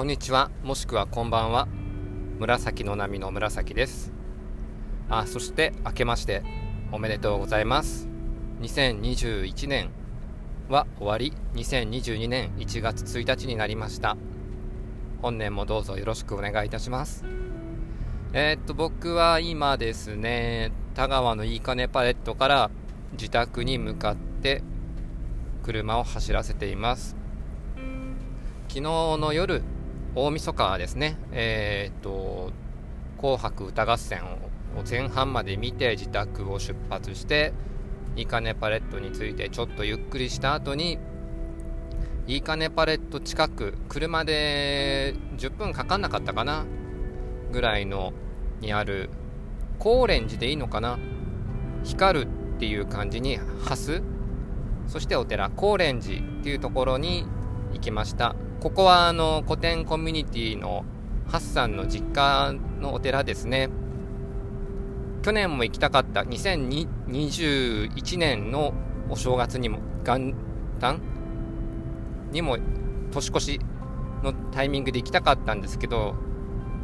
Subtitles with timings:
[0.00, 0.50] こんにちは。
[0.62, 1.68] もしくはこんばんは。
[2.38, 4.14] 紫の波の紫です。
[5.10, 6.42] あそして明けまして
[6.90, 8.08] おめでとうございます。
[8.62, 9.90] 2021年
[10.70, 11.34] は終わり。
[11.54, 14.16] 2022年1月1日になりました。
[15.20, 17.26] 本年もどうぞよろしくお願いいたします。
[18.32, 22.70] えー、っと僕は今ですね田川のいいかねパレットから
[23.12, 24.62] 自宅に向かって
[25.62, 27.16] 車を走らせています。
[28.70, 29.62] 昨日の夜
[30.16, 31.16] 大晦日ですね。
[31.30, 32.50] えー、っと
[33.16, 34.24] 「紅白歌合戦」
[34.76, 37.52] を前半まで見て自宅を出発して
[38.16, 40.98] いいかねパレットについてちょっとゆっくりした後に
[42.26, 46.64] いいかねパレット近く車で10分かかんなかったかな
[47.52, 48.12] ぐらいの
[48.60, 49.10] にある
[49.78, 50.98] 高蓮寺でいいのかな
[51.84, 54.02] 光るっていう感じにハス
[54.88, 57.26] そしてお寺高蓮寺っていうところに
[57.74, 58.34] 行きました。
[58.60, 60.84] ここはあの古典コミュニティの
[61.28, 63.70] ハッサンの実家のお寺ですね。
[65.22, 66.20] 去年も行きたかった。
[66.20, 68.74] 2021年の
[69.08, 70.34] お正月にも元
[70.78, 71.00] 旦
[72.32, 72.58] にも
[73.10, 73.60] 年越し
[74.22, 76.14] のタイミングで行きたかったんですけど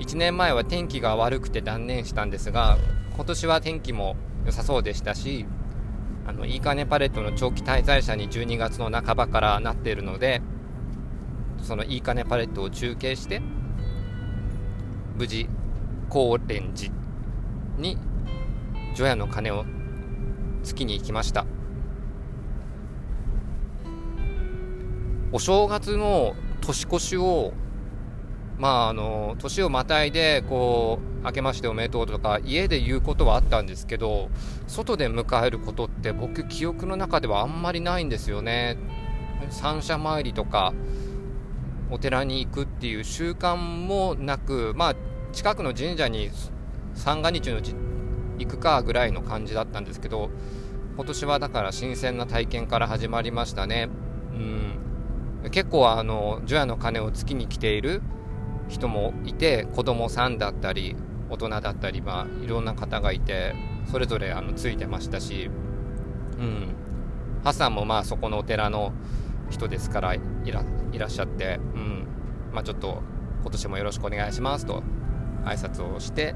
[0.00, 2.78] 1年前は天気が悪くて断念したんですが
[3.14, 5.46] 今年は天気も良さそうでしたし
[6.26, 10.42] あのいいかねパレットの長期滞在者に12月の半ばからなっているので
[11.62, 13.40] そのいいかねパレットを中継して
[15.16, 15.48] 無事
[16.08, 16.92] 高蓮寺
[17.78, 17.96] に
[18.94, 19.64] 除夜の鐘を
[20.62, 21.46] つきに行きました。
[25.32, 27.52] お正月の年越しを
[28.58, 34.28] まああの年をまたいでこう明けましておめでとうとか家で言うことはあったんですけど
[34.66, 38.76] 外で迎えることって僕記憶の中ではあんまりないんですよね。
[39.50, 40.74] 三社参りとか
[41.90, 44.96] お寺に行くっていう習慣もなくまあ
[45.32, 46.30] 近くの神社に
[46.94, 47.74] 三が日のうち
[48.38, 50.30] 行くかぐらいの感じだったんですけど
[50.96, 53.88] 今年はだから新鮮な体験から始まりましたね。
[54.34, 55.50] うん。
[55.50, 58.02] 結構あの除夜の鐘をつきに来ている
[58.68, 60.96] 人もいて子供さんだったり
[61.30, 63.54] 大人だったり、まあ、いろんな方がいて
[63.90, 65.48] それぞれあのついてましたし、
[66.38, 66.74] うん、
[67.42, 68.92] ハさんもまあそこのお寺の
[69.48, 72.06] 人ですからいらいらっしゃって、うん。
[72.52, 73.02] まあ、ちょっと
[73.42, 74.82] 今年もよろしくお願いしますと
[75.44, 76.34] 挨拶をして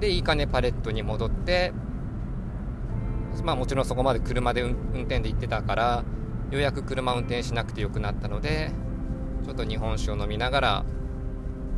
[0.00, 1.72] でいいかねパレットに戻って
[3.42, 4.70] まあもちろんそこまで車で運
[5.02, 6.04] 転で行ってたから
[6.50, 8.70] ようやく車運転しなくてよくなったので
[9.44, 10.84] ちょっと日本酒を飲みながら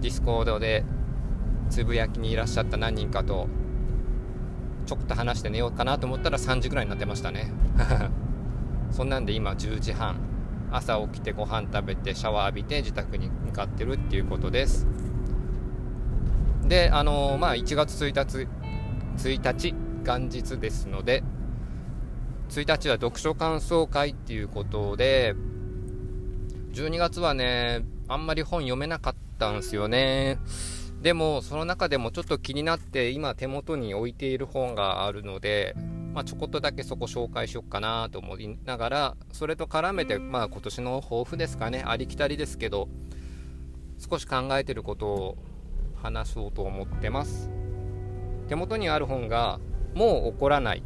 [0.00, 0.84] ディスコードで
[1.70, 3.48] つぶやきにいらっしゃった何人かと
[4.86, 7.52] ちょっと話して寝ようかなと思ったら3時ぐらいになってましたね。
[8.90, 10.27] そんなんで今10時半。
[10.70, 14.86] 朝起きてご飯食べてシャワー浴びて自宅に向かってるっていうことです
[16.64, 18.48] であのー、まあ1月1日
[19.22, 19.74] 1日
[20.04, 21.22] 元日ですので
[22.50, 25.34] 1日は読書感想会っていうことで
[26.78, 30.38] 12月はね、あんまり本読めなかったんすよね。
[31.02, 35.74] でも、その中でもちょっと気になって、今手元に置いている本があるので、
[36.14, 42.88] まあ、ちょこっとだけそこ紹介しよっかなと思いながら、それと絡めて、まあ、今年の抱負ですかね、ありきたりですけど、
[43.98, 45.38] 少し考えてることを
[45.96, 47.50] 話そうと思ってます。
[48.48, 49.60] 手元にある本が、
[49.94, 50.82] もう怒らない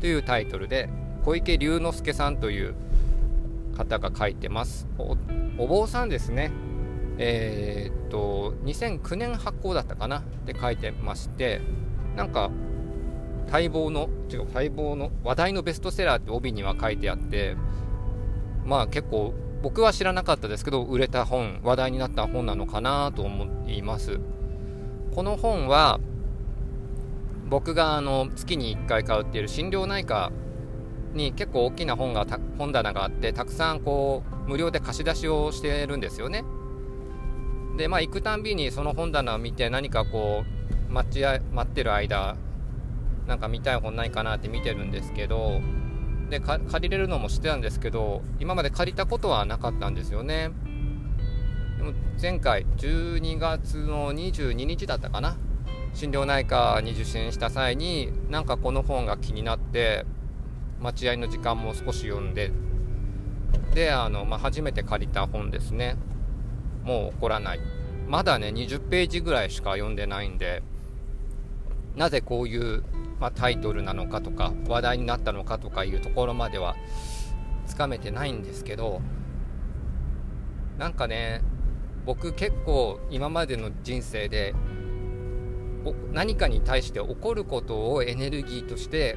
[0.00, 0.88] というタイトルで、
[1.24, 2.74] 小池龍之介さんという
[3.76, 4.86] 方が書いてます。
[5.58, 6.50] お坊さんですね。
[7.18, 10.20] えー、っと2009年発行だったかな？
[10.20, 11.60] って書いてまして
[12.16, 12.50] なんか
[13.50, 17.56] 待望の違う待望の話題のベストセラーって帯には書いてあって
[18.64, 24.20] まあ結構僕は知らなかったですけど売れた本話題になった本なのかなと思います。
[25.14, 25.98] この本は
[27.48, 30.30] 僕があの月に1回通っている心療内科
[31.14, 32.24] に結構大きな本が
[32.56, 36.44] 本棚があってたくさんこう無料で貸し出しをしてるんですよね。
[37.76, 40.44] でまあ行くたんびにその本棚を見て何かこ
[40.88, 42.36] う待ち待ってる間
[43.30, 45.60] なんか見たい本ないかなって見てるんですけど
[46.30, 50.50] で借りれるのも知ってたんですけど今まで借りたことはなかったんですよね。
[51.78, 55.36] でも前回12月の22日だったかな。
[55.94, 60.04] 心療内科に受診した際になんかこの本が気になって
[60.80, 62.50] 待合の時間も少し読んで
[63.74, 65.96] であの、まあ、初めて借りた本ですね。
[66.82, 67.60] もう怒らない。
[68.08, 70.64] まだね20ページぐらいしか読んでないんで
[71.96, 72.82] なぜこういう、
[73.20, 76.74] まあ、タイトルなのかとか話題になったのかとかいうところまでは
[77.66, 79.02] つかめてないんですけど
[80.78, 81.42] なんかね
[82.06, 84.54] 僕結構今までの人生で
[86.12, 89.16] 何かに対して起こることをエネルギーとして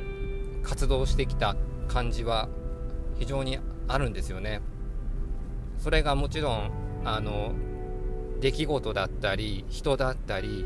[0.63, 1.55] 活動してきた
[1.87, 2.49] 感じは
[3.17, 4.61] 非常にあるんですよね。
[5.77, 6.71] それがもちろん
[7.03, 7.53] あの
[8.39, 10.65] 出来事だったり人だったり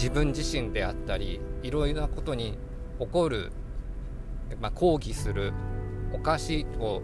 [0.00, 2.56] 自分自身であったりいろいろなことに
[2.98, 3.52] 起こる、
[4.58, 5.52] まあ、抗議する
[6.14, 7.02] おかしいと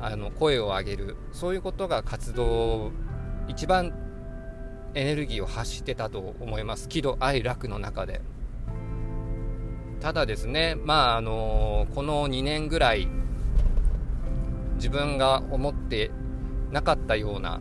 [0.00, 2.90] あの声を上げるそういうことが活動
[3.46, 3.94] 一番
[4.94, 6.88] エネルギーを発してたと思います。
[6.88, 8.20] 喜怒哀楽の中で。
[10.00, 13.08] ただですねまああのこの2年ぐらい
[14.74, 16.10] 自分が思って
[16.72, 17.60] なかったような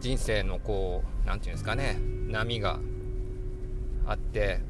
[0.00, 1.98] 人生のこう何て言うんですかね
[2.28, 2.78] 波が
[4.06, 4.60] あって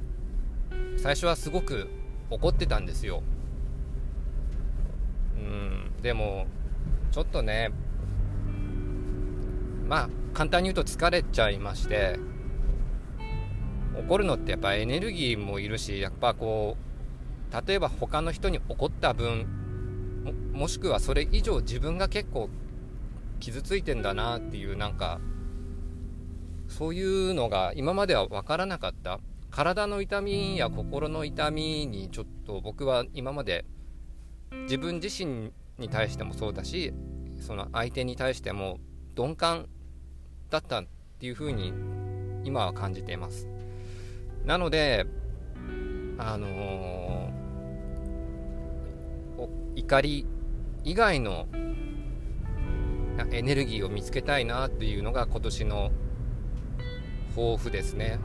[0.96, 1.88] 最初はすごく
[2.30, 3.22] 怒ってたんですよ。
[5.36, 6.46] うんでも
[7.10, 7.70] ちょっとね
[9.86, 12.18] まあ簡単に言うと疲れちゃいまして
[13.96, 16.76] 怒るのってやっぱエネルギーもいるしやっぱこ
[17.52, 19.46] う例えば他の人に怒った分
[20.52, 22.48] もしくはそれ以上自分が結構
[23.40, 25.20] 傷ついてんだなっていうなんか
[26.68, 29.20] そういうのが今までは分からなかった。
[29.54, 33.64] 体の痛みや心の痛みにちょっと僕は今まで
[34.62, 36.92] 自分自身に対してもそうだし
[37.40, 38.80] その相手に対しても
[39.16, 39.68] 鈍感
[40.50, 40.86] だったっ
[41.20, 41.72] ていうふうに
[42.42, 43.48] 今は感じています。
[44.44, 45.06] なので
[46.18, 50.26] あのー、怒り
[50.82, 51.46] 以外の
[53.30, 55.92] エネルギーを見つけたいなっていうのが今年の
[57.34, 58.18] 抱負ですね。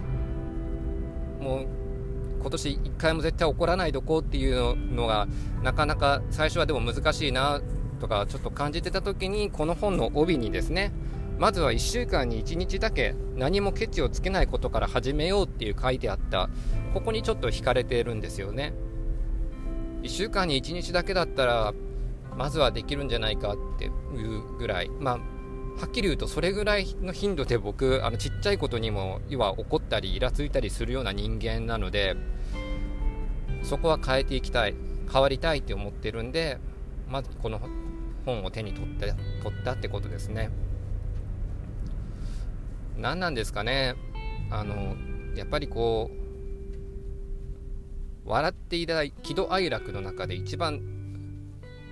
[1.39, 1.67] もう
[2.41, 5.27] 今年1回も絶対起こらないどこっていうのが
[5.61, 7.61] なかなか最初はでも難しいな
[7.99, 10.93] とかちょっと感じてた時にこの本の帯にですね
[11.37, 16.49] まずは1週間に1日だけ何もケチをつけないことから始めようっていう書いてあった
[16.93, 18.73] ここにちょっと惹かれているんですよね。
[20.03, 21.73] 1週間に1日だけだったら
[22.37, 24.89] まずはできるんじゃないかっていうぐらい。
[24.99, 25.19] まあ
[25.79, 32.17] はっきり言うとそれぐらいの頻度で僕あのちっちゃいことにも要は怒ったりイラついたりするような人間なので
[33.63, 34.75] そこは変えていきたい
[35.11, 36.57] 変わりたいって思ってるんで
[37.07, 37.61] まずこの
[38.25, 40.51] 本を手に取って取ったってことですね。
[42.97, 43.95] 何なんですかね
[44.51, 44.95] あの
[45.35, 46.11] やっぱりこ
[48.25, 50.81] う笑っていただい喜怒哀楽の中で一番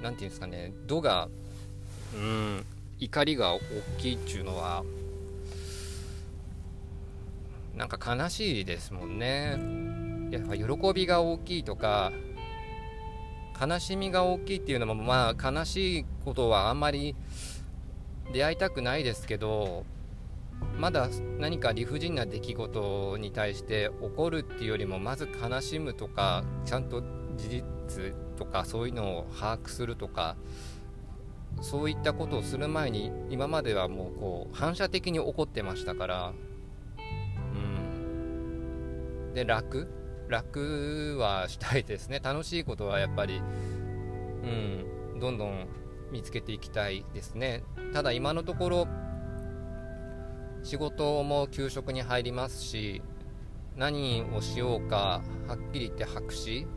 [0.01, 1.29] 何て言うんですかね度が
[2.13, 2.65] うん
[2.99, 3.59] 怒りが大
[3.99, 4.83] きいっていうのは
[7.75, 9.57] なんか悲しいですもんね。
[10.31, 12.11] やっぱ喜びが大きいとか
[13.59, 17.15] 悲しみが大きいっていうのもまあ悲しいことはあんまり
[18.33, 19.85] 出会いたくないですけど
[20.77, 21.07] まだ
[21.39, 27.01] 何か理不尽な出来事に対して怒るっていうよりもまず悲しむとかちゃんと
[27.37, 30.35] 事実とかそういうのを把握するとか
[31.61, 36.33] そういったことをする前に今まではもうこう反射的に怒ってましたから
[37.55, 37.57] う
[39.31, 39.33] ん。
[39.33, 39.87] で楽？
[40.29, 42.19] 楽はしたいですね。
[42.21, 43.41] 楽しいことはやっぱり
[44.43, 45.67] うんどんどん
[46.11, 47.63] 見つけていきたいですね。
[47.93, 48.87] ただ今のところ
[50.63, 53.01] 仕事も給食に入りますし
[53.77, 56.67] 何をしようかはっきり言って白紙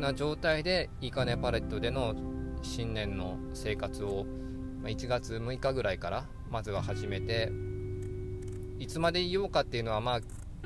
[0.00, 2.14] な状態でいいかねパレットでの
[2.62, 4.26] 新年の生活を
[4.84, 7.50] 1月6日ぐらいからまずは始めて
[8.78, 10.20] いつまでいようかっていうのはまあ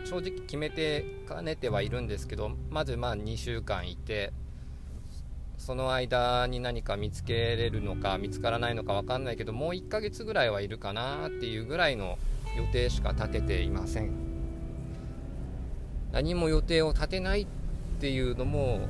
[0.04, 4.32] 正直決めてかねてはいるんですけどまずまあ2週間いて
[5.58, 12.18] その間に何か見つけれるのか見つからないのか分かんないけどもう1ヶ月ぐらいはいるかなっていうぐらいの
[12.56, 14.10] 予定しか立てていません。
[16.12, 17.46] 何も予定を立てないっ
[18.00, 18.80] ていうのも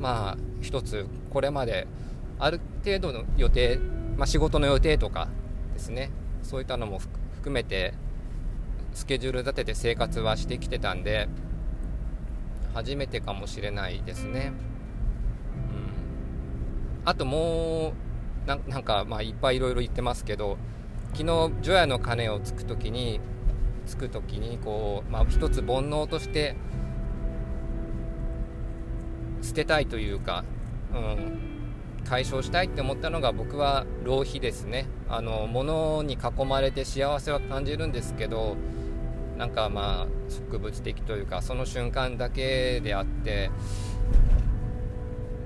[0.00, 1.86] まあ一つこれまで
[2.38, 3.78] ある程度の予定、
[4.16, 5.28] まあ、仕事の予定とか
[5.74, 6.10] ですね。
[6.42, 7.00] そういったのも
[7.34, 7.94] 含めて
[8.94, 11.28] スケジュール立てて生活はしてきてたんで
[12.74, 14.52] 初めてかもしれないですね。
[17.02, 17.08] うん。
[17.08, 17.92] あとも
[18.46, 20.56] うなんかまあいっぱいいろいろ言ってますけど
[21.12, 23.20] 昨日除夜の鐘をつく時に
[23.86, 26.56] つく時にこう、まあ、一つ煩悩として
[29.42, 30.44] 捨てたいというか、
[30.94, 31.57] うん、
[32.08, 34.86] 解消したいって思ったのが僕は浪費ですね。
[35.10, 38.56] あの物に囲まれて幸せは感じるんですけど
[39.36, 43.50] なんかまあ植物的というかその瞬間だけであって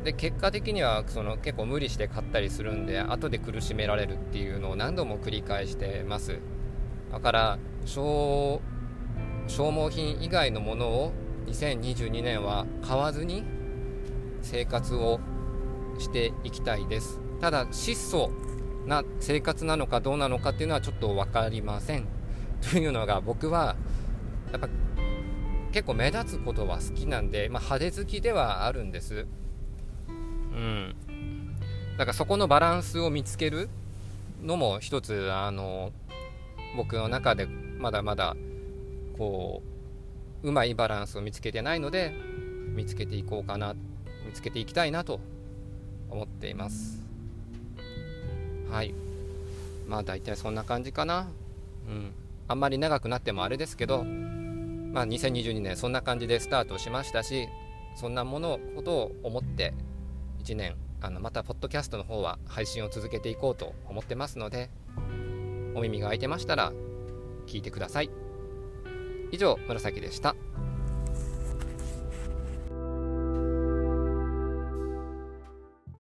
[0.05, 6.39] で結果的にはその結構無理して買ったりするんで後で苦しめられるっていうのを何度も繰り返してます。
[7.11, 8.61] だから消
[9.49, 11.13] 耗品以外のものを
[11.47, 13.45] 2022年は買わずに
[14.43, 15.21] 生活を
[15.99, 17.21] していきたいです。
[17.41, 18.31] ただ質素
[18.87, 22.07] な生活なのかどうなのかっていうのはちょっと分かりません。
[22.71, 23.77] というのが僕は
[24.53, 24.69] やっぱ
[25.73, 29.27] 結構目立つことは好きなんで、まあ、派手好きではあるんです。
[30.09, 30.13] う
[30.55, 30.95] ん。
[31.97, 33.69] だからそこのバランスを見つける
[34.43, 35.93] のも一つあの
[36.77, 38.37] 僕の中でまだまだ
[39.17, 39.63] こ
[40.43, 42.13] ううまいバランスを見つけてないので
[42.75, 43.75] 見つけていこうかな
[44.27, 45.21] 見つけていきたいなと
[46.13, 47.03] 思っています。
[48.71, 48.95] はい。
[49.89, 51.29] まあ大体そんな感じかな。
[51.89, 52.13] うん。
[52.49, 57.49] あんまり長くなってもあれですけどまあ2022年そんな感じでスタートしましたし
[57.95, 59.73] そんなものことを思って
[60.45, 64.71] 1年あのまたポッドキャストの方は配信を続けていこうと思ってますので
[65.75, 66.73] お耳が空いてましたら
[67.47, 68.11] 聞いてください。
[69.33, 70.37] 以上紫でした。